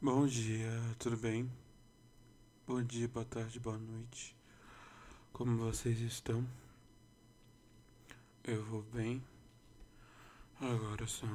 Bom 0.00 0.28
dia, 0.28 0.70
tudo 0.96 1.16
bem? 1.16 1.50
Bom 2.68 2.80
dia, 2.84 3.08
boa 3.08 3.24
tarde, 3.24 3.58
boa 3.58 3.76
noite. 3.76 4.36
Como 5.32 5.58
vocês 5.58 5.98
estão? 5.98 6.48
Eu 8.44 8.64
vou 8.64 8.82
bem. 8.82 9.20
Agora 10.60 11.04
são 11.08 11.28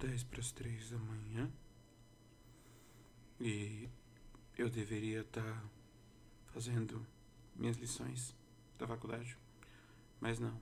10 0.00 0.24
para 0.24 0.40
as 0.40 0.50
3 0.50 0.90
da 0.90 0.98
manhã. 0.98 1.48
E 3.38 3.88
eu 4.58 4.68
deveria 4.68 5.20
estar 5.20 5.64
fazendo 6.46 7.06
minhas 7.54 7.76
lições 7.76 8.34
da 8.76 8.88
faculdade. 8.88 9.38
Mas 10.20 10.40
não. 10.40 10.60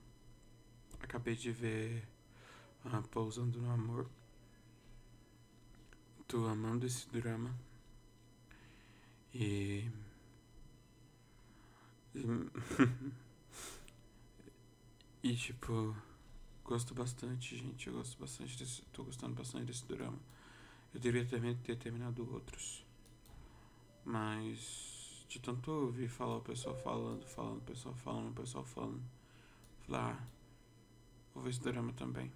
Acabei 0.99 1.35
de 1.35 1.51
ver 1.51 2.07
a 2.83 3.01
Pousando 3.01 3.59
no 3.59 3.71
Amor. 3.71 4.07
Tô 6.35 6.45
amando 6.47 6.85
esse 6.85 7.07
drama. 7.07 7.55
E. 9.33 9.89
e 15.23 15.33
tipo, 15.33 15.95
gosto 16.61 16.93
bastante, 16.93 17.55
gente. 17.55 17.87
Eu 17.87 17.93
gosto 17.93 18.19
bastante 18.19 18.57
desse. 18.57 18.81
Tô 18.91 19.05
gostando 19.05 19.33
bastante 19.33 19.67
desse 19.67 19.85
drama. 19.85 20.19
Eu 20.93 20.99
deveria 20.99 21.25
também 21.25 21.55
ter 21.55 21.77
terminado 21.77 22.29
outros. 22.29 22.85
Mas 24.03 25.25
de 25.29 25.39
tanto 25.39 25.71
ouvir 25.71 26.09
falar 26.09 26.35
o 26.35 26.41
pessoal 26.41 26.75
falando, 26.75 27.25
falando, 27.27 27.59
o 27.59 27.61
pessoal 27.61 27.95
falando, 27.95 28.31
o 28.31 28.33
pessoal 28.33 28.65
falando. 28.65 29.01
Falar, 29.87 30.21
ah, 30.21 30.27
vou 31.33 31.43
ver 31.43 31.51
esse 31.51 31.61
drama 31.61 31.93
também. 31.93 32.29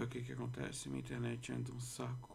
Aí 0.00 0.06
o 0.06 0.08
que 0.08 0.22
que 0.22 0.32
acontece? 0.32 0.88
Minha 0.88 1.00
internet 1.00 1.52
anda 1.52 1.70
um 1.72 1.78
saco. 1.78 2.34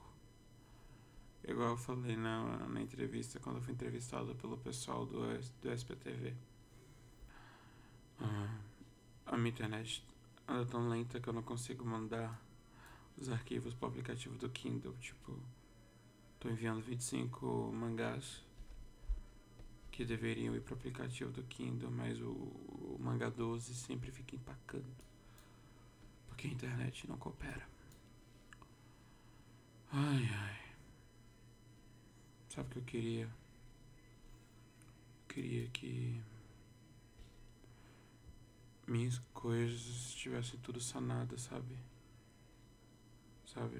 Igual 1.47 1.69
eu 1.69 1.77
falei 1.77 2.15
na, 2.15 2.67
na 2.67 2.79
entrevista, 2.79 3.39
quando 3.39 3.55
eu 3.55 3.61
fui 3.63 3.73
entrevistado 3.73 4.35
pelo 4.35 4.55
pessoal 4.55 5.03
do, 5.03 5.21
do 5.61 5.71
SPTV. 5.71 6.35
Ah, 8.19 8.55
a 9.25 9.35
minha 9.35 9.49
internet 9.49 10.03
anda 10.47 10.63
tão 10.67 10.87
lenta 10.87 11.19
que 11.19 11.27
eu 11.27 11.33
não 11.33 11.41
consigo 11.41 11.83
mandar 11.83 12.39
os 13.17 13.29
arquivos 13.29 13.73
para 13.73 13.87
o 13.87 13.89
aplicativo 13.89 14.37
do 14.37 14.47
Kindle. 14.47 14.93
Tipo, 15.01 15.35
tô 16.39 16.47
enviando 16.47 16.83
25 16.83 17.71
mangás 17.73 18.43
que 19.91 20.05
deveriam 20.05 20.55
ir 20.55 20.61
para 20.61 20.75
o 20.75 20.77
aplicativo 20.77 21.31
do 21.31 21.41
Kindle, 21.41 21.89
mas 21.89 22.21
o, 22.21 22.29
o 22.29 22.97
manga 22.99 23.31
12 23.31 23.73
sempre 23.73 24.11
fica 24.11 24.35
empacando 24.35 25.05
porque 26.45 26.45
a 26.45 26.47
internet 26.47 27.07
não 27.07 27.17
coopera. 27.17 27.67
Ai, 29.91 30.29
ai. 30.31 30.59
Sabe 32.49 32.67
o 32.67 32.71
que 32.71 32.79
eu 32.79 32.83
queria? 32.83 33.25
Eu 33.25 33.29
queria 35.27 35.67
que 35.69 36.21
minhas 38.87 39.17
coisas 39.33 39.79
estivessem 39.79 40.59
tudo 40.59 40.79
sanadas, 40.79 41.41
sabe? 41.41 41.77
Sabe? 43.45 43.79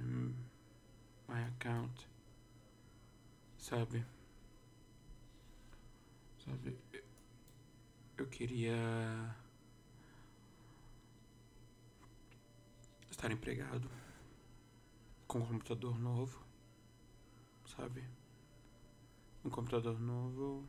My 1.27 1.43
account. 1.55 2.07
Sabe? 3.57 4.05
Sabe? 6.43 6.77
Eu 8.17 8.27
queria 8.27 9.35
estar 13.25 13.31
empregado 13.33 13.89
com 15.25 15.39
um 15.39 15.45
computador 15.45 15.97
novo, 15.97 16.45
sabe? 17.65 18.03
Um 19.43 19.49
computador 19.49 19.99
novo, 19.99 20.63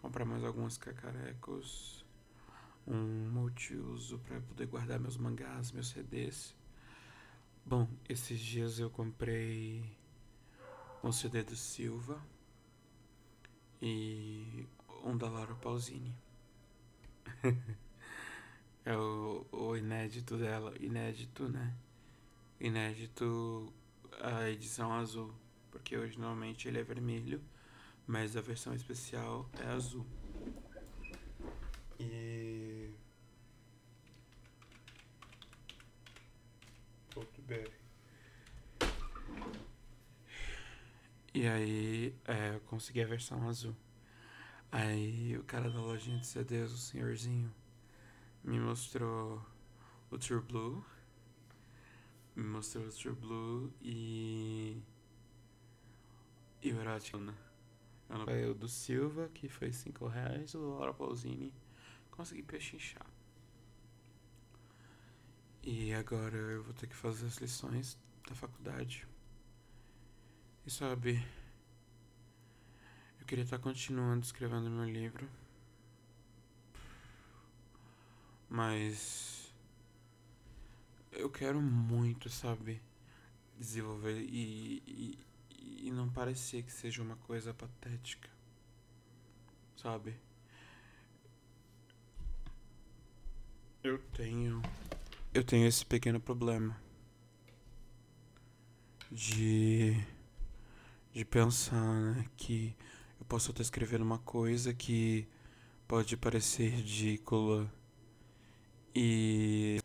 comprar 0.00 0.24
mais 0.24 0.42
alguns 0.42 0.78
cacarecos, 0.78 2.06
um 2.86 3.28
multiuso 3.28 4.18
para 4.20 4.40
poder 4.40 4.66
guardar 4.66 4.98
meus 4.98 5.18
mangás, 5.18 5.72
meus 5.72 5.88
CDs. 5.88 6.54
Bom, 7.66 7.86
esses 8.08 8.40
dias 8.40 8.78
eu 8.78 8.88
comprei 8.88 9.84
um 11.04 11.12
CD 11.12 11.42
do 11.42 11.54
Silva 11.54 12.18
e 13.82 14.66
um 15.04 15.18
da 15.18 15.28
Laura 15.28 15.54
Pausini. 15.56 16.16
É 18.82 18.96
o, 18.96 19.46
o 19.52 19.76
inédito 19.76 20.38
dela. 20.38 20.74
Inédito, 20.80 21.46
né? 21.48 21.76
Inédito 22.60 23.72
a 24.20 24.48
edição 24.50 24.92
azul. 24.92 25.34
Porque 25.70 25.96
originalmente 25.96 26.68
ele 26.68 26.78
é 26.78 26.82
vermelho, 26.82 27.40
mas 28.06 28.36
a 28.36 28.40
versão 28.40 28.74
especial 28.74 29.48
é 29.58 29.66
azul. 29.66 30.06
E. 31.98 32.90
Ponto 37.14 37.42
BR. 37.42 37.80
E 41.32 41.46
aí 41.46 42.14
é, 42.24 42.54
eu 42.54 42.60
consegui 42.60 43.02
a 43.02 43.06
versão 43.06 43.48
azul. 43.48 43.74
Aí 44.72 45.36
o 45.38 45.44
cara 45.44 45.70
da 45.70 45.80
lojinha 45.80 46.18
de 46.18 46.26
CDs, 46.26 46.72
o 46.72 46.76
senhorzinho, 46.76 47.52
me 48.42 48.58
mostrou 48.58 49.44
o 50.10 50.18
True 50.18 50.40
Blue. 50.40 50.84
Me 52.36 52.44
mostrou 52.44 52.86
o 52.86 52.90
True 52.90 53.14
Blue 53.14 53.72
e. 53.80 54.82
E 56.62 56.72
o 56.72 56.80
Eroticana. 56.80 57.34
Foi 58.24 58.50
o 58.50 58.54
do 58.54 58.68
Silva, 58.68 59.28
que 59.32 59.48
foi 59.48 59.72
5 59.72 60.06
reais, 60.08 60.54
o 60.54 60.70
Laura 60.70 60.92
Pausini 60.92 61.54
consegui 62.10 62.42
pechinchar. 62.42 63.06
E 65.62 65.92
agora 65.94 66.36
eu 66.36 66.62
vou 66.62 66.74
ter 66.74 66.86
que 66.86 66.96
fazer 66.96 67.26
as 67.26 67.36
lições 67.36 67.96
da 68.28 68.34
faculdade. 68.34 69.06
E 70.66 70.70
sabe, 70.70 71.24
eu 73.20 73.26
queria 73.26 73.44
estar 73.44 73.58
continuando 73.58 74.24
escrevendo 74.24 74.68
meu 74.68 74.84
livro. 74.84 75.28
Mas 78.48 79.39
eu 81.20 81.30
quero 81.30 81.60
muito, 81.60 82.28
sabe, 82.28 82.80
desenvolver 83.58 84.18
e, 84.20 84.82
e, 84.86 85.18
e 85.86 85.90
não 85.90 86.08
parecer 86.08 86.62
que 86.62 86.72
seja 86.72 87.02
uma 87.02 87.16
coisa 87.16 87.52
patética, 87.52 88.28
sabe? 89.76 90.14
Eu 93.82 93.98
tenho. 94.12 94.60
Eu 95.32 95.42
tenho 95.44 95.66
esse 95.66 95.86
pequeno 95.86 96.20
problema 96.20 96.76
de. 99.10 99.96
de 101.12 101.24
pensar 101.24 102.14
né, 102.14 102.26
que 102.36 102.76
eu 103.18 103.26
posso 103.26 103.50
estar 103.50 103.62
escrevendo 103.62 104.02
uma 104.02 104.18
coisa 104.18 104.74
que 104.74 105.26
pode 105.88 106.16
parecer 106.16 106.68
ridícula 106.68 107.72
e. 108.94 109.80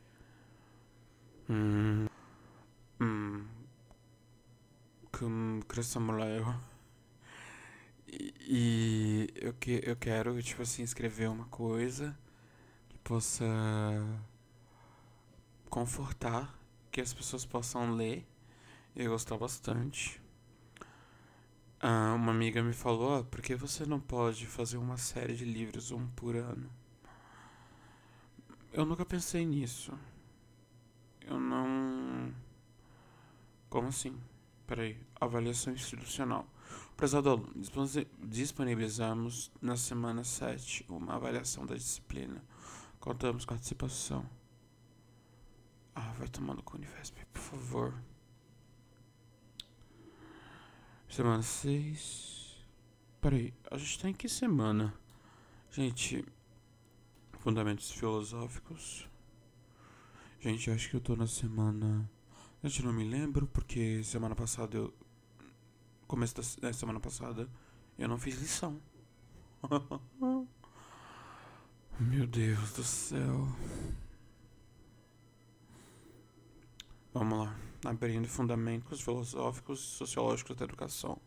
Hum. 1.50 2.08
Hum. 3.00 3.48
Como 5.18 5.64
Cressamulaio. 5.66 6.60
E, 8.06 8.34
e 8.42 9.30
eu, 9.36 9.54
que, 9.54 9.82
eu 9.84 9.96
quero, 9.96 10.42
tipo 10.44 10.62
assim, 10.62 10.84
escrever 10.84 11.30
uma 11.30 11.46
coisa 11.46 12.18
que 12.90 12.98
possa 13.00 13.46
confortar, 15.70 16.54
que 16.92 17.00
as 17.00 17.14
pessoas 17.14 17.46
possam 17.46 17.96
ler 17.96 18.28
e 18.94 19.08
gostar 19.08 19.38
bastante. 19.38 20.22
Ah, 21.80 22.14
uma 22.16 22.32
amiga 22.32 22.62
me 22.62 22.74
falou: 22.74 23.22
oh, 23.22 23.24
por 23.24 23.42
que 23.42 23.56
você 23.56 23.86
não 23.86 24.02
pode 24.02 24.46
fazer 24.46 24.78
uma 24.78 24.98
série 24.98 25.34
de 25.34 25.46
livros, 25.46 25.92
um 25.92 26.08
por 26.10 26.36
ano? 26.36 26.70
Eu 28.74 28.86
nunca 28.86 29.06
pensei 29.06 29.46
nisso. 29.46 29.98
Eu 31.22 31.40
não. 31.40 32.34
Como 33.70 33.88
assim? 33.88 34.14
Peraí. 34.68 35.00
Avaliação 35.20 35.74
institucional. 35.74 36.48
Prezado 36.98 37.30
aluno, 37.30 37.54
disponibilizamos 38.20 39.52
na 39.62 39.76
semana 39.76 40.24
7 40.24 40.86
uma 40.90 41.16
avaliação 41.16 41.66
da 41.66 41.76
disciplina. 41.76 42.44
Contamos 43.00 43.46
com 43.46 43.54
a 43.54 43.58
participação. 43.58 44.26
Ah, 45.94 46.14
vai 46.18 46.28
tomando 46.28 46.64
com 46.64 46.74
o 46.74 46.78
Unifesp, 46.78 47.26
por 47.34 47.42
favor. 47.42 47.94
Semana 51.10 51.42
6. 51.42 52.66
Peraí, 53.22 53.54
a 53.72 53.78
gente 53.78 54.00
tá 54.00 54.10
em 54.10 54.14
que 54.14 54.28
semana? 54.28 54.94
Gente, 55.72 56.26
Fundamentos 57.46 57.92
filosóficos. 57.92 59.08
Gente, 60.40 60.72
acho 60.72 60.90
que 60.90 60.96
eu 60.96 61.00
tô 61.00 61.16
na 61.16 61.28
semana 61.28 62.10
Gente, 62.66 62.84
não 62.84 62.92
me 62.92 63.04
lembro 63.04 63.46
porque 63.46 64.04
semana 64.04 64.34
passada 64.34 64.76
eu. 64.76 64.92
Começo 66.08 66.60
da 66.60 66.74
semana 66.74 67.00
passada 67.00 67.48
eu 67.96 68.08
não 68.08 68.18
fiz 68.18 68.40
lição. 68.40 68.82
Meu 72.00 72.26
Deus 72.26 72.74
do 72.74 72.84
céu. 72.84 73.48
Vamos 77.14 77.38
lá. 77.38 77.56
Abrindo 77.86 78.28
fundamentos 78.28 79.00
filosóficos 79.00 79.80
e 79.80 79.98
sociológicos 79.98 80.56
da 80.56 80.66
educação. 80.66 81.22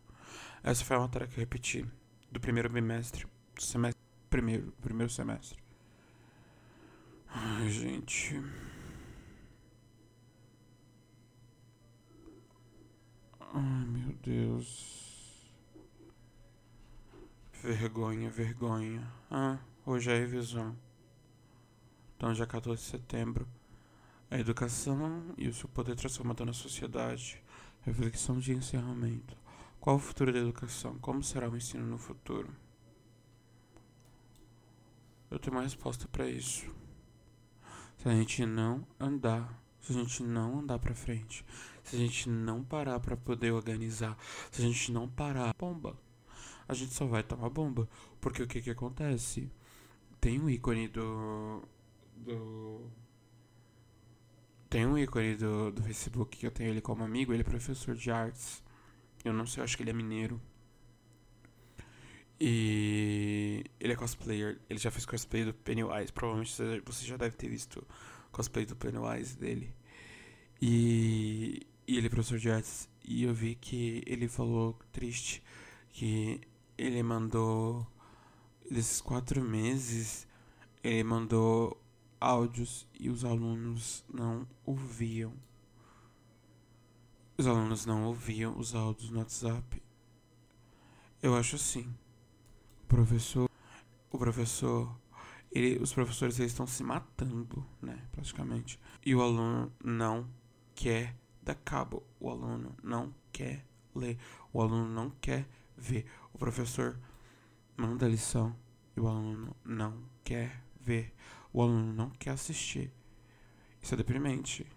Essa 0.61 0.83
foi 0.83 0.97
a 0.97 0.99
matéria 0.99 1.25
que 1.25 1.35
eu 1.35 1.39
repeti 1.39 1.85
do 2.29 2.41
primeiro 2.41 2.69
bimestre, 2.69 3.25
semestre 3.57 4.03
primeiro, 4.29 4.73
primeiro 4.81 5.09
semestre. 5.09 5.57
Ai, 7.29 7.69
gente. 7.69 8.41
Ai, 13.53 13.85
meu 13.85 14.08
Deus. 14.21 15.49
Vergonha, 17.61 18.29
vergonha. 18.29 19.11
Ah, 19.29 19.57
hoje 19.85 20.11
é 20.11 20.15
a 20.15 20.19
revisão. 20.19 20.77
Então, 22.15 22.33
dia 22.33 22.45
14 22.45 22.81
de 22.81 22.89
setembro. 22.89 23.47
A 24.29 24.37
educação 24.37 25.33
e 25.37 25.47
o 25.47 25.53
seu 25.53 25.67
poder 25.69 25.95
transformador 25.95 26.45
na 26.45 26.53
sociedade. 26.53 27.41
Reflexão 27.81 28.39
de 28.39 28.53
encerramento. 28.53 29.37
Qual 29.79 29.95
o 29.95 29.99
futuro 29.99 30.33
da 30.33 30.39
educação? 30.39 30.99
Como 30.99 31.23
será 31.23 31.49
o 31.49 31.55
ensino 31.55 31.85
no 31.85 31.97
futuro? 31.97 32.53
Eu 35.31 35.39
tenho 35.39 35.55
uma 35.55 35.63
resposta 35.63 36.07
para 36.07 36.27
isso. 36.27 36.69
Se 37.97 38.09
a 38.09 38.13
gente 38.13 38.45
não 38.45 38.85
andar, 38.99 39.57
se 39.81 39.93
a 39.93 39.95
gente 39.95 40.23
não 40.23 40.59
andar 40.59 40.79
para 40.79 40.93
frente, 40.93 41.45
se 41.83 41.95
a 41.95 41.99
gente 41.99 42.29
não 42.29 42.63
parar 42.63 42.99
para 42.99 43.17
poder 43.17 43.51
organizar, 43.51 44.17
se 44.51 44.61
a 44.61 44.65
gente 44.65 44.91
não 44.91 45.07
parar, 45.07 45.53
bomba. 45.57 45.97
A 46.67 46.73
gente 46.73 46.93
só 46.93 47.05
vai 47.05 47.23
tomar 47.23 47.49
bomba, 47.49 47.89
porque 48.21 48.43
o 48.43 48.47
que 48.47 48.61
que 48.61 48.69
acontece? 48.69 49.49
Tem 50.21 50.39
um 50.39 50.49
ícone 50.49 50.87
do 50.87 51.63
do 52.15 52.91
tem 54.69 54.85
um 54.85 54.97
ícone 54.97 55.35
do, 55.35 55.71
do 55.71 55.81
Facebook 55.81 56.37
que 56.37 56.45
eu 56.45 56.51
tenho 56.51 56.69
ele 56.69 56.81
como 56.81 57.03
amigo, 57.03 57.33
ele 57.33 57.41
é 57.41 57.43
professor 57.43 57.95
de 57.95 58.11
artes. 58.11 58.63
Eu 59.25 59.33
não 59.33 59.45
sei, 59.45 59.61
eu 59.61 59.63
acho 59.65 59.75
que 59.75 59.83
ele 59.83 59.89
é 59.89 59.93
mineiro. 59.93 60.39
E 62.39 63.65
ele 63.79 63.93
é 63.93 63.95
cosplayer, 63.95 64.59
ele 64.69 64.79
já 64.79 64.91
fez 64.91 65.05
cosplay 65.05 65.43
do 65.43 65.53
Pennywise. 65.53 66.13
Provavelmente 66.13 66.55
você 66.85 67.05
já 67.05 67.17
deve 67.17 67.35
ter 67.35 67.49
visto 67.49 67.85
cosplay 68.31 68.65
do 68.65 68.75
Pennywise 68.75 69.37
dele. 69.37 69.73
E, 70.61 71.65
e 71.87 71.97
ele 71.97 72.07
é 72.07 72.09
professor 72.09 72.37
de 72.37 72.49
artes. 72.49 72.89
E 73.03 73.23
eu 73.23 73.33
vi 73.33 73.55
que 73.55 74.03
ele 74.05 74.27
falou 74.27 74.77
triste 74.91 75.41
que 75.91 76.41
ele 76.77 77.01
mandou 77.01 77.87
desses 78.69 79.01
quatro 79.01 79.41
meses 79.41 80.27
ele 80.83 81.03
mandou 81.03 81.81
áudios 82.19 82.87
e 82.97 83.09
os 83.09 83.25
alunos 83.25 84.05
não 84.11 84.47
ouviam. 84.65 85.33
Os 87.37 87.47
alunos 87.47 87.85
não 87.85 88.05
ouviam 88.05 88.57
os 88.57 88.75
áudios 88.75 89.09
no 89.09 89.19
WhatsApp. 89.19 89.81
Eu 91.21 91.35
acho 91.35 91.57
assim. 91.57 91.93
O 92.83 92.87
professor, 92.87 93.49
o 94.09 94.17
professor, 94.17 94.97
ele, 95.51 95.81
os 95.81 95.93
professores 95.93 96.39
eles 96.39 96.51
estão 96.51 96.67
se 96.67 96.83
matando, 96.83 97.65
né, 97.81 98.07
praticamente. 98.11 98.79
E 99.05 99.15
o 99.15 99.21
aluno 99.21 99.71
não 99.83 100.29
quer 100.75 101.15
dar 101.41 101.55
cabo. 101.55 102.03
O 102.19 102.29
aluno 102.29 102.75
não 102.83 103.13
quer 103.31 103.65
ler. 103.95 104.17
O 104.53 104.61
aluno 104.61 104.87
não 104.87 105.09
quer 105.21 105.47
ver. 105.77 106.05
O 106.33 106.37
professor 106.37 106.99
manda 107.75 108.05
a 108.05 108.09
lição 108.09 108.55
e 108.95 108.99
o 108.99 109.07
aluno 109.07 109.55
não 109.63 110.03
quer 110.23 110.63
ver 110.79 111.13
o 111.51 111.61
aluno 111.61 111.93
não 111.93 112.09
quer 112.11 112.31
assistir. 112.31 112.91
Isso 113.81 113.93
é 113.93 113.97
deprimente. 113.97 114.67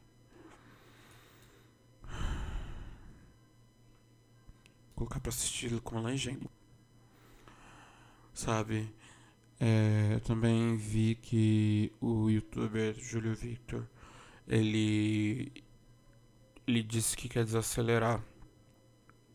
Colocar 4.95 5.21
pra 5.21 5.31
assistir 5.31 5.81
com 5.81 6.01
legenda. 6.01 6.49
Sabe? 8.33 8.93
É, 9.65 10.15
eu 10.15 10.21
também 10.21 10.77
vi 10.77 11.15
que 11.15 11.93
o 12.01 12.29
youtuber 12.29 12.95
Júlio 12.99 13.33
Victor 13.33 13.87
ele 14.49 15.53
ele 16.67 16.83
disse 16.83 17.17
que 17.17 17.29
quer 17.29 17.45
desacelerar. 17.45 18.21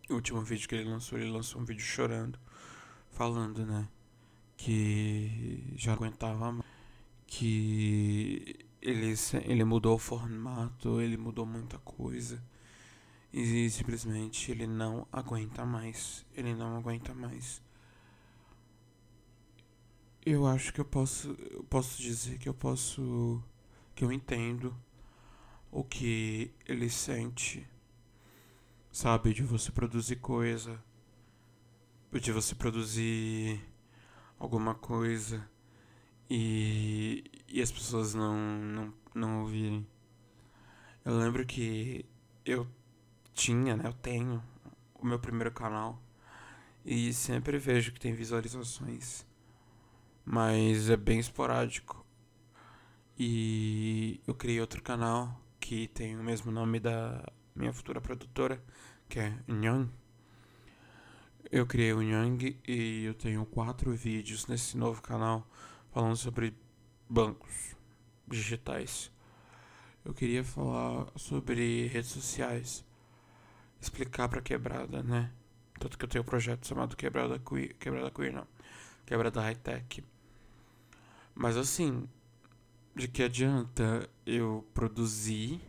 O 0.10 0.16
último 0.16 0.42
vídeo 0.42 0.68
que 0.68 0.76
ele 0.76 0.90
lançou, 0.90 1.18
ele 1.18 1.32
lançou 1.32 1.62
um 1.62 1.66
vídeo 1.66 1.84
chorando, 1.84 2.38
falando, 3.10 3.66
né, 3.66 3.88
que 4.58 5.74
já 5.78 5.94
aguentava 5.94 6.52
mais 6.52 6.68
que 7.26 8.66
ele, 8.82 9.14
ele 9.46 9.64
mudou 9.64 9.96
o 9.96 10.00
formato, 10.00 11.02
ele 11.02 11.16
mudou 11.18 11.46
muita 11.46 11.78
coisa. 11.80 12.44
E 13.32 13.70
simplesmente 13.70 14.52
ele 14.52 14.68
não 14.68 15.08
aguenta 15.12 15.66
mais. 15.66 16.26
Ele 16.36 16.54
não 16.56 16.78
aguenta 16.78 17.14
mais. 17.14 17.62
Eu 20.30 20.46
acho 20.46 20.74
que 20.74 20.82
eu 20.82 20.84
posso, 20.84 21.38
eu 21.52 21.64
posso 21.64 22.02
dizer 22.02 22.38
que 22.38 22.50
eu 22.50 22.54
posso, 22.54 23.42
que 23.96 24.04
eu 24.04 24.12
entendo 24.12 24.76
o 25.72 25.86
que 25.86 26.52
ele 26.66 26.90
sente, 26.90 27.66
sabe, 28.92 29.34
de 29.34 29.42
você 29.42 29.72
produzir 29.72 30.18
coisa, 30.18 30.84
de 32.12 32.30
você 32.34 32.54
produzir 32.56 33.64
alguma 34.38 34.76
coisa 34.76 35.50
e, 36.30 37.24
e 37.48 37.62
as 37.62 37.72
pessoas 37.72 38.14
não, 38.14 38.36
não, 38.36 38.94
não 39.16 39.40
ouvirem. 39.44 39.88
Eu 41.06 41.18
lembro 41.18 41.46
que 41.46 42.06
eu 42.46 42.68
tinha, 43.34 43.78
né? 43.78 43.88
Eu 43.88 43.94
tenho 43.94 44.44
o 44.96 45.06
meu 45.06 45.20
primeiro 45.20 45.54
canal 45.54 46.04
e 46.84 47.14
sempre 47.14 47.58
vejo 47.58 47.94
que 47.94 48.00
tem 48.02 48.14
visualizações, 48.14 49.26
mas 50.30 50.90
é 50.90 50.98
bem 50.98 51.20
esporádico. 51.20 52.06
E 53.18 54.20
eu 54.28 54.36
criei 54.36 54.60
outro 54.60 54.84
canal 54.84 55.40
que 55.58 55.88
tem 55.88 56.18
o 56.18 56.24
mesmo 56.24 56.52
nome 56.52 56.82
da 56.82 57.24
minha 57.56 57.72
futura 57.72 58.02
produtora, 58.02 58.62
que 59.08 59.20
é 59.20 59.34
Nyang. 59.48 59.90
Eu 61.50 61.66
criei 61.66 61.94
o 61.94 62.02
Nyang 62.02 62.60
e 62.68 63.06
eu 63.06 63.14
tenho 63.14 63.46
quatro 63.46 63.96
vídeos 63.96 64.48
nesse 64.48 64.78
novo 64.78 65.02
canal 65.02 65.48
falando 65.94 66.18
sobre 66.18 66.54
bancos 67.10 67.74
digitais. 68.28 69.10
Eu 70.04 70.14
queria 70.14 70.44
falar 70.44 71.08
sobre 71.16 71.88
redes 71.88 72.10
sociais, 72.10 72.86
explicar 73.80 74.28
para 74.28 74.42
quebrada, 74.42 75.02
né? 75.02 75.32
Tanto 75.80 75.98
que 75.98 76.04
eu 76.04 76.10
tenho 76.10 76.24
um 76.24 76.28
projeto 76.28 76.68
chamado 76.68 76.98
Quebrada 76.98 77.40
Queer, 77.40 77.76
Quebrada 77.78 78.12
Queer 78.12 78.34
não, 78.34 78.48
Quebrada 79.06 79.40
High 79.40 79.56
Tech. 79.56 80.04
Mas 81.38 81.56
assim, 81.56 82.10
de 82.96 83.08
que 83.08 83.22
adianta 83.22 84.10
eu 84.26 84.68
produzir 84.74 85.62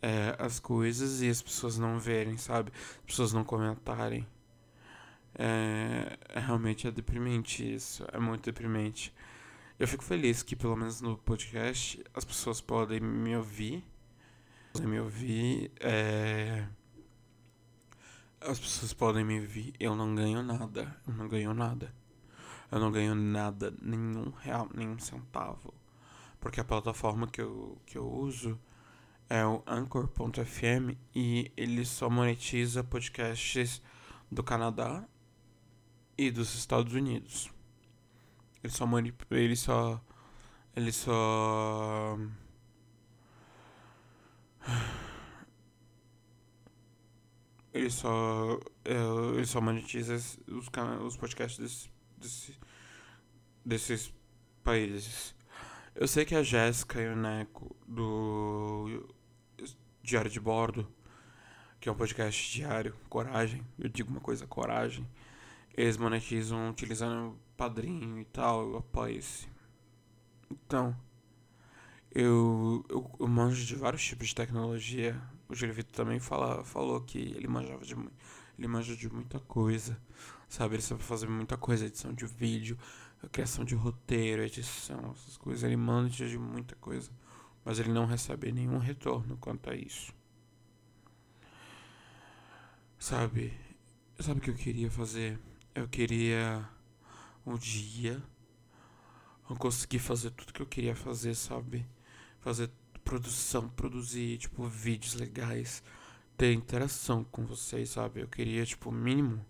é, 0.00 0.36
as 0.38 0.60
coisas 0.60 1.20
e 1.20 1.28
as 1.28 1.42
pessoas 1.42 1.76
não 1.76 1.98
verem, 1.98 2.36
sabe? 2.36 2.70
As 3.00 3.06
pessoas 3.06 3.32
não 3.32 3.42
comentarem. 3.42 4.24
É, 5.34 6.16
é, 6.28 6.38
realmente 6.38 6.86
é 6.86 6.90
deprimente 6.92 7.74
isso, 7.74 8.06
é 8.12 8.18
muito 8.20 8.44
deprimente. 8.44 9.12
Eu 9.76 9.88
fico 9.88 10.04
feliz 10.04 10.40
que 10.40 10.54
pelo 10.54 10.76
menos 10.76 11.00
no 11.00 11.18
podcast 11.18 12.00
as 12.14 12.24
pessoas 12.24 12.60
podem 12.60 13.00
me 13.00 13.36
ouvir, 13.36 13.84
podem 14.72 14.88
me 14.88 15.00
ouvir, 15.00 15.72
é... 15.80 16.64
as 18.40 18.60
pessoas 18.60 18.92
podem 18.92 19.24
me 19.24 19.40
ouvir. 19.40 19.74
Eu 19.80 19.96
não 19.96 20.14
ganho 20.14 20.44
nada, 20.44 20.96
eu 21.08 21.14
não 21.14 21.26
ganho 21.26 21.54
nada, 21.54 21.92
eu 22.70 22.78
não 22.78 22.92
ganho 22.92 23.14
nada, 23.14 23.74
nenhum 23.82 24.30
real, 24.30 24.68
nenhum 24.74 24.98
centavo, 24.98 25.74
porque 26.40 26.60
a 26.60 26.64
plataforma 26.64 27.26
que 27.26 27.40
eu 27.40 27.80
que 27.86 27.98
eu 27.98 28.08
uso 28.10 28.58
é 29.28 29.46
o 29.46 29.62
Anchor.fm 29.66 30.96
e 31.14 31.52
ele 31.56 31.84
só 31.84 32.10
monetiza 32.10 32.82
podcasts 32.82 33.80
do 34.30 34.42
Canadá 34.42 35.08
e 36.18 36.30
dos 36.30 36.54
Estados 36.54 36.92
Unidos. 36.92 37.50
Ele 38.62 38.72
só. 38.72 38.86
Ele 39.30 39.56
só. 39.56 40.00
Ele 40.76 40.92
só. 40.92 42.18
Ele 47.72 47.88
só. 47.88 48.58
É, 48.84 48.94
ele 49.36 49.46
só 49.46 49.60
monetiza 49.60 50.16
os, 50.16 50.68
os 51.06 51.16
podcasts 51.16 51.58
desse, 51.58 51.88
desse, 52.20 52.58
desses 53.64 54.14
países. 54.62 55.34
Eu 55.94 56.06
sei 56.06 56.24
que 56.24 56.34
a 56.34 56.42
Jéssica 56.42 57.00
e 57.00 57.08
o 57.08 57.16
Neco 57.16 57.76
do 57.86 59.08
Diário 60.02 60.30
de 60.30 60.38
Bordo, 60.38 60.86
que 61.80 61.88
é 61.88 61.92
um 61.92 61.96
podcast 61.96 62.52
diário, 62.52 62.94
coragem. 63.08 63.66
Eu 63.78 63.88
digo 63.88 64.10
uma 64.10 64.20
coisa, 64.20 64.46
coragem. 64.46 65.08
Eles 65.76 65.96
monetizam 65.96 66.70
utilizando 66.70 67.38
padrinho 67.56 68.18
e 68.18 68.24
tal, 68.24 68.84
esse. 69.08 69.48
Então, 70.50 70.96
eu, 72.12 72.84
eu, 72.88 73.10
eu 73.20 73.28
manjo 73.28 73.64
de 73.64 73.74
vários 73.74 74.04
tipos 74.04 74.28
de 74.28 74.34
tecnologia. 74.34 75.20
O 75.48 75.54
Julivito 75.54 75.92
também 75.92 76.20
fala, 76.20 76.64
falou 76.64 77.00
que 77.00 77.18
ele 77.18 77.48
manjava 77.48 77.84
de 77.84 77.94
ele 78.60 78.68
manja 78.68 78.94
de 78.94 79.10
muita 79.10 79.40
coisa, 79.40 79.98
sabe? 80.50 80.74
Ele 80.74 80.82
sabe 80.82 81.02
fazer 81.02 81.28
muita 81.28 81.56
coisa, 81.56 81.86
edição 81.86 82.12
de 82.12 82.26
vídeo, 82.26 82.76
criação 83.32 83.64
de 83.64 83.74
roteiro, 83.74 84.42
edição, 84.42 85.12
essas 85.12 85.36
coisas. 85.36 85.62
Ele 85.62 85.76
manja 85.76 86.28
de 86.28 86.36
muita 86.36 86.74
coisa, 86.76 87.10
mas 87.64 87.78
ele 87.78 87.90
não 87.92 88.04
recebe 88.04 88.50
nenhum 88.52 88.78
retorno 88.78 89.36
quanto 89.38 89.70
a 89.70 89.74
isso. 89.74 90.12
Sabe? 92.98 93.54
Sabe 94.18 94.40
o 94.40 94.42
que 94.42 94.50
eu 94.50 94.54
queria 94.54 94.90
fazer? 94.90 95.38
Eu 95.74 95.88
queria 95.88 96.68
um 97.46 97.56
dia 97.56 98.22
eu 99.48 99.56
conseguir 99.56 100.00
fazer 100.00 100.30
tudo 100.30 100.52
que 100.52 100.60
eu 100.60 100.66
queria 100.66 100.94
fazer, 100.94 101.34
sabe? 101.34 101.86
Fazer 102.40 102.70
produção, 103.04 103.68
produzir, 103.68 104.38
tipo, 104.38 104.66
vídeos 104.68 105.14
legais, 105.14 105.82
ter 106.36 106.52
interação 106.52 107.24
com 107.24 107.44
vocês, 107.46 107.90
sabe? 107.90 108.20
Eu 108.20 108.28
queria, 108.28 108.64
tipo, 108.64 108.92
mínimo 108.92 109.44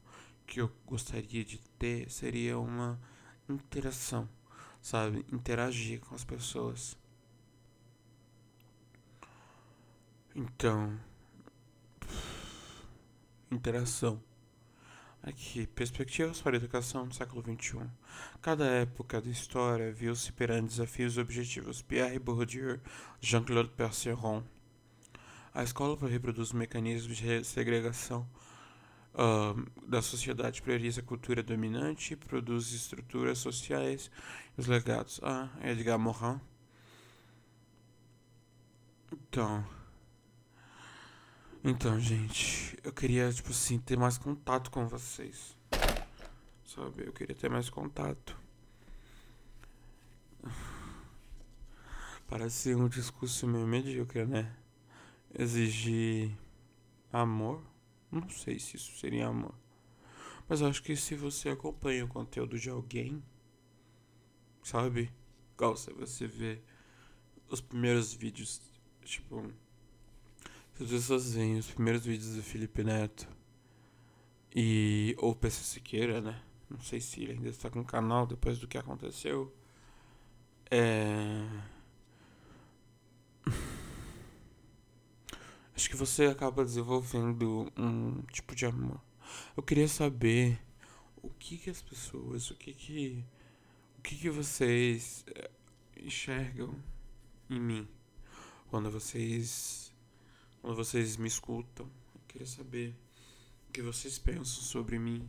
que 0.51 0.61
eu 0.61 0.69
gostaria 0.85 1.45
de 1.45 1.59
ter 1.79 2.11
seria 2.11 2.59
uma 2.59 3.01
interação, 3.49 4.29
sabe? 4.83 5.25
Interagir 5.33 6.01
com 6.01 6.13
as 6.13 6.25
pessoas. 6.25 6.99
Então, 10.35 10.99
interação. 13.49 14.21
Aqui, 15.23 15.69
perspectivas 15.69 16.41
para 16.41 16.57
a 16.57 16.59
educação 16.59 17.07
no 17.07 17.13
século 17.13 17.43
XXI. 17.43 17.89
Cada 18.41 18.65
época 18.65 19.21
da 19.21 19.31
história 19.31 19.93
viu-se 19.93 20.33
perante 20.33 20.71
desafios 20.71 21.17
e 21.17 21.21
objetivos. 21.21 21.81
Pierre 21.81 22.19
Bourdieu, 22.19 22.81
Jean-Claude 23.21 23.71
Perceron. 23.71 24.43
A 25.55 25.63
escola 25.63 25.97
reproduz 26.09 26.49
os 26.49 26.55
mecanismos 26.55 27.19
de 27.19 27.45
segregação 27.45 28.27
uh, 29.15 29.89
da 29.89 30.03
sociedade, 30.03 30.63
prioriza 30.63 31.01
a 31.01 31.05
cultura 31.05 31.43
dominante, 31.43 32.17
produz 32.17 32.73
estruturas 32.73 33.39
sociais 33.39 34.11
e 34.57 34.61
os 34.61 34.67
legados. 34.67 35.21
Ah, 35.23 35.49
Edgar 35.63 35.99
Morin. 35.99 36.41
Então. 39.13 39.65
Então, 41.63 42.01
gente, 42.01 42.79
eu 42.83 42.93
queria, 42.93 43.31
tipo 43.33 43.51
assim, 43.51 43.79
ter 43.79 43.99
mais 43.99 44.17
contato 44.17 44.71
com 44.71 44.87
vocês. 44.89 45.57
Sabe? 46.65 47.07
Eu 47.07 47.13
queria 47.13 47.35
ter 47.35 47.51
mais 47.51 47.69
contato. 47.69 48.37
Parece 52.29 52.75
um 52.75 52.89
discurso 52.89 53.47
meio 53.47 53.67
medíocre, 53.67 54.25
né? 54.25 54.55
Exigir 55.37 56.31
amor. 57.13 57.70
Não 58.11 58.29
sei 58.29 58.59
se 58.59 58.77
isso 58.77 58.99
seria 58.99 59.29
amor. 59.29 59.55
Mas 60.49 60.63
acho 60.63 60.83
que 60.83 60.97
se 60.97 61.15
você 61.15 61.51
acompanha 61.51 62.05
o 62.05 62.09
conteúdo 62.09 62.59
de 62.59 62.69
alguém, 62.69 63.23
sabe? 64.63 65.13
Igual 65.55 65.77
se 65.77 65.93
você 65.93 66.27
vê 66.27 66.61
os 67.49 67.61
primeiros 67.61 68.13
vídeos, 68.13 68.61
tipo 69.05 69.53
as 70.81 70.89
pessoas 70.89 71.35
veem 71.35 71.59
os 71.59 71.71
primeiros 71.71 72.07
vídeos 72.07 72.35
do 72.35 72.43
Felipe 72.43 72.83
Neto 72.83 73.29
e 74.55 75.15
ou 75.19 75.35
PC 75.35 75.63
Siqueira, 75.63 76.21
né? 76.21 76.43
Não 76.71 76.81
sei 76.81 77.01
se 77.01 77.23
ele 77.23 77.33
ainda 77.33 77.49
está 77.49 77.69
com 77.69 77.81
o 77.81 77.85
canal 77.85 78.27
depois 78.27 78.59
do 78.59 78.67
que 78.67 78.79
aconteceu. 78.79 79.55
É... 80.71 81.47
Acho 85.81 85.89
que 85.89 85.97
você 85.97 86.27
acaba 86.27 86.63
desenvolvendo 86.63 87.73
um 87.75 88.21
tipo 88.31 88.55
de 88.55 88.67
amor. 88.67 89.01
Eu 89.57 89.63
queria 89.63 89.89
saber 89.89 90.61
o 91.23 91.31
que 91.31 91.57
que 91.57 91.71
as 91.71 91.81
pessoas, 91.81 92.51
o 92.51 92.55
que 92.55 92.75
que 92.75 93.25
o 93.97 94.03
que 94.03 94.15
que 94.15 94.29
vocês 94.29 95.25
eh, 95.35 95.51
enxergam 95.97 96.77
em 97.49 97.59
mim 97.59 97.89
quando 98.69 98.91
vocês 98.91 99.91
quando 100.61 100.77
vocês 100.77 101.17
me 101.17 101.29
escutam. 101.29 101.91
Eu 102.15 102.21
queria 102.29 102.47
saber 102.47 102.95
o 103.67 103.73
que 103.73 103.81
vocês 103.81 104.19
pensam 104.19 104.63
sobre 104.63 104.99
mim, 104.99 105.27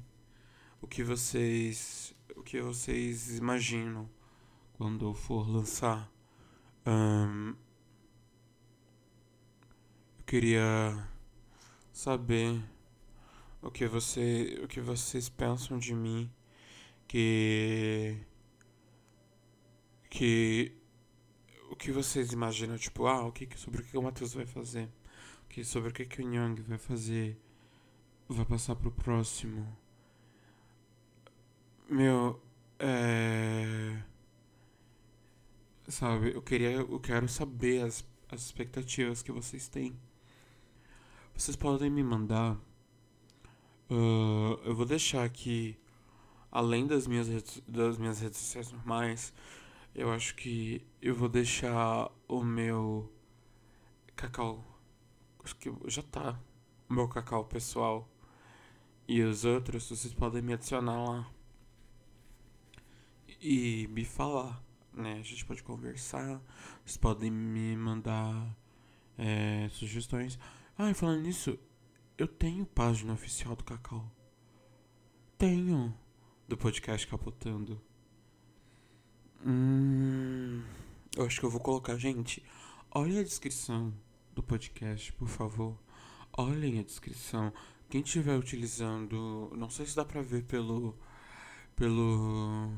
o 0.82 0.86
que 0.86 1.02
vocês, 1.02 2.14
o 2.36 2.44
que 2.44 2.62
vocês 2.62 3.38
imaginam 3.38 4.10
quando 4.74 5.06
eu 5.06 5.14
for 5.14 5.50
lançar. 5.50 6.12
Um, 6.86 7.56
queria 10.32 11.10
saber 11.92 12.64
o 13.62 13.70
que 13.70 13.86
você, 13.86 14.62
o 14.64 14.68
que 14.68 14.80
vocês 14.80 15.28
pensam 15.28 15.78
de 15.78 15.94
mim, 15.94 16.32
que 17.06 18.18
que 20.10 20.72
o 21.70 21.76
que 21.76 21.92
vocês 21.92 22.32
imaginam, 22.32 22.78
tipo, 22.78 23.08
ah, 23.08 23.26
o 23.26 23.32
que 23.34 23.46
sobre 23.58 23.82
o 23.82 23.86
que 23.86 23.98
o 23.98 24.02
Matheus 24.02 24.34
vai 24.34 24.46
fazer? 24.46 24.90
que 25.50 25.66
sobre 25.66 25.90
o 25.90 25.94
que, 25.94 26.22
o 26.22 26.26
Nyang 26.26 26.62
vai 26.62 26.78
fazer, 26.78 27.38
vai 28.30 28.46
passar 28.46 28.76
pro 28.78 28.90
próximo. 28.90 29.68
Meu, 31.90 32.42
é. 32.80 34.02
Sabe, 35.90 36.34
eu 36.34 36.42
queria. 36.42 36.72
Eu 36.72 37.00
quero 37.02 37.28
saber 37.28 37.84
as, 37.84 38.06
as 38.30 38.42
expectativas 38.44 39.22
que 39.22 39.32
vocês 39.34 39.68
têm. 39.68 40.00
Vocês 41.36 41.56
podem 41.56 41.90
me 41.90 42.04
mandar. 42.04 42.56
Uh, 43.90 44.60
eu 44.64 44.76
vou 44.76 44.86
deixar 44.86 45.24
aqui. 45.24 45.78
Além 46.52 46.86
das 46.86 47.08
minhas, 47.08 47.28
redes, 47.28 47.64
das 47.68 47.98
minhas 47.98 48.20
redes 48.20 48.38
sociais 48.38 48.72
normais, 48.72 49.34
eu 49.96 50.12
acho 50.12 50.36
que 50.36 50.86
eu 51.02 51.16
vou 51.16 51.30
deixar 51.30 52.12
o 52.28 52.44
meu 52.44 53.10
cacau 54.16 54.72
acho 55.44 55.56
que 55.56 55.72
já 55.88 56.02
tá 56.02 56.40
o 56.90 56.94
meu 56.94 57.08
cacau 57.08 57.46
pessoal. 57.46 58.08
E 59.08 59.22
os 59.22 59.44
outros, 59.46 59.90
vocês 59.90 60.14
podem 60.14 60.42
me 60.42 60.54
adicionar 60.54 61.04
lá. 61.04 61.32
E 63.42 63.88
me 63.88 64.06
falar, 64.06 64.64
né? 64.94 65.14
A 65.20 65.24
gente 65.24 65.46
pode 65.46 65.64
conversar. 65.64 66.42
Vocês 66.86 66.98
podem 66.98 67.32
me 67.32 67.76
mandar 67.76 68.56
é, 69.18 69.68
sugestões. 69.72 70.38
E 70.90 70.94
falando 70.96 71.22
nisso, 71.22 71.60
eu 72.18 72.28
tenho 72.28 72.66
página 72.66 73.14
oficial 73.14 73.56
do 73.56 73.64
Cacau. 73.64 74.12
Tenho. 75.38 75.94
Do 76.48 76.58
podcast 76.58 77.08
Capotando. 77.08 77.80
Hum, 79.46 80.64
eu 81.16 81.26
acho 81.26 81.40
que 81.40 81.46
eu 81.46 81.50
vou 81.52 81.62
colocar, 81.62 81.96
gente. 81.98 82.44
Olha 82.90 83.22
a 83.22 83.24
descrição 83.24 83.94
do 84.34 84.42
podcast, 84.42 85.14
por 85.14 85.28
favor, 85.28 85.78
olhem 86.34 86.80
a 86.80 86.84
descrição. 86.84 87.54
Quem 87.88 88.02
estiver 88.02 88.38
utilizando, 88.38 89.52
não 89.56 89.70
sei 89.70 89.86
se 89.86 89.96
dá 89.96 90.04
pra 90.04 90.22
ver 90.22 90.44
pelo 90.44 90.98
pelo 91.76 92.72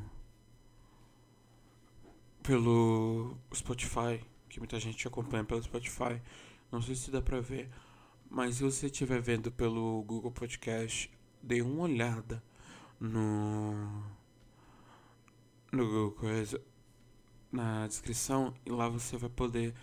pelo 2.44 3.38
Spotify, 3.56 4.22
que 4.50 4.60
muita 4.60 4.80
gente 4.80 5.08
acompanha 5.08 5.46
pelo 5.46 5.64
Spotify. 5.64 6.22
Não 6.72 6.82
sei 6.82 6.96
se 6.96 7.12
dá 7.12 7.22
pra 7.22 7.40
ver, 7.40 7.70
mas 8.34 8.56
se 8.56 8.64
você 8.64 8.88
estiver 8.88 9.22
vendo 9.22 9.52
pelo 9.52 10.02
Google 10.04 10.32
Podcast, 10.32 11.08
dê 11.42 11.62
uma 11.62 11.84
olhada 11.84 12.44
no 13.00 14.04
no 15.72 15.86
Google 15.86 16.12
coisa 16.14 16.60
na 17.52 17.86
descrição 17.86 18.52
e 18.66 18.72
lá 18.72 18.90
você 18.90 19.18
vai 19.18 19.30
poder 19.30 19.76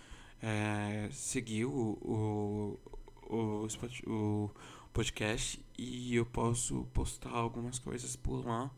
é, 0.42 1.08
seguir 1.12 1.64
o, 1.66 1.96
o, 2.02 2.80
o, 3.22 3.68
o 4.06 4.50
podcast 4.92 5.64
e 5.78 6.16
eu 6.16 6.26
posso 6.26 6.84
postar 6.92 7.30
algumas 7.30 7.78
coisas 7.78 8.16
por 8.16 8.44
lá, 8.44 8.68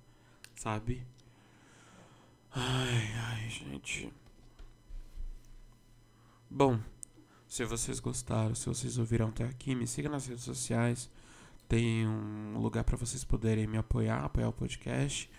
sabe? 0.55 1.07
Ai, 2.51 3.13
ai, 3.15 3.49
gente. 3.49 4.13
Bom, 6.51 6.79
se 7.53 7.67
vocês 7.67 8.01
gostaram, 8.01 8.55
se 8.55 8.65
vocês 8.65 8.97
ouviram 8.97 9.29
até 9.29 9.45
aqui, 9.45 9.75
me 9.75 9.87
siga 9.87 10.09
nas 10.09 10.27
redes 10.27 10.43
sociais. 10.43 11.11
Tem 11.69 12.09
um 12.09 12.59
lugar 12.59 12.83
para 12.83 12.97
vocês 12.97 13.25
poderem 13.25 13.67
me 13.67 13.77
apoiar, 13.77 14.25
apoiar 14.25 14.49
o 14.49 14.55
podcast 14.55 15.31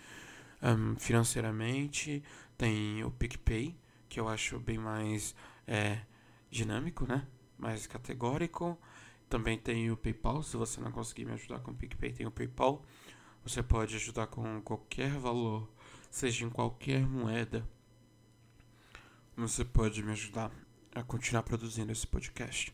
um, 0.62 0.94
financeiramente. 0.96 2.22
Tem 2.56 3.02
o 3.02 3.10
PicPay, 3.10 3.76
que 4.08 4.20
eu 4.20 4.28
acho 4.28 4.60
bem 4.60 4.78
mais 4.78 5.34
é, 5.66 6.02
dinâmico, 6.52 7.04
né? 7.04 7.26
mais 7.58 7.84
categórico. 7.88 8.78
Também 9.28 9.58
tem 9.58 9.90
o 9.90 9.96
PayPal, 9.96 10.40
se 10.44 10.56
você 10.56 10.80
não 10.80 10.92
conseguir 10.92 11.24
me 11.24 11.32
ajudar 11.32 11.58
com 11.58 11.72
o 11.72 11.74
PicPay, 11.74 12.12
tem 12.12 12.26
o 12.28 12.30
PayPal. 12.30 12.84
Você 13.42 13.60
pode 13.60 13.96
ajudar 13.96 14.28
com 14.28 14.62
qualquer 14.62 15.10
valor, 15.18 15.68
seja 16.12 16.44
em 16.44 16.50
qualquer 16.50 17.04
moeda. 17.08 17.68
Você 19.36 19.64
pode 19.64 20.00
me 20.00 20.12
ajudar 20.12 20.52
a 20.94 21.02
continuar 21.02 21.42
produzindo 21.42 21.90
esse 21.90 22.06
podcast. 22.06 22.72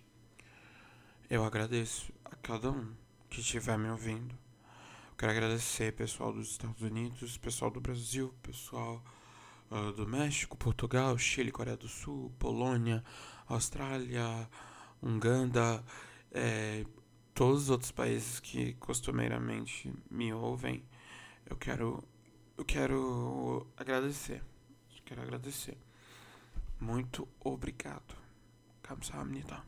Eu 1.28 1.42
agradeço 1.42 2.12
a 2.24 2.36
cada 2.36 2.70
um 2.70 2.92
que 3.30 3.40
estiver 3.40 3.78
me 3.78 3.88
ouvindo. 3.88 4.36
Quero 5.16 5.32
agradecer 5.32 5.94
pessoal 5.94 6.32
dos 6.32 6.50
Estados 6.50 6.82
Unidos, 6.82 7.38
pessoal 7.38 7.70
do 7.70 7.80
Brasil, 7.80 8.34
pessoal 8.42 9.02
uh, 9.70 9.92
do 9.92 10.06
México, 10.06 10.56
Portugal, 10.56 11.16
Chile, 11.16 11.50
Coreia 11.50 11.76
do 11.76 11.88
Sul, 11.88 12.30
Polônia, 12.38 13.02
Austrália, 13.46 14.48
Uganda, 15.02 15.82
é, 16.30 16.84
todos 17.32 17.62
os 17.64 17.70
outros 17.70 17.90
países 17.90 18.38
que 18.38 18.74
costumeiramente 18.74 19.92
me 20.10 20.32
ouvem. 20.32 20.84
Eu 21.46 21.56
quero, 21.56 22.04
eu 22.58 22.64
quero 22.66 23.66
agradecer. 23.78 24.42
Quero 25.06 25.22
agradecer. 25.22 25.76
Muito 26.79 27.27
obrigado. 27.39 28.15
감사합니다. 28.81 29.63